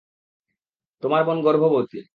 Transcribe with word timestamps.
তোমার 1.03 1.21
বোন 1.23 1.37
গর্ভবতী। 1.41 2.01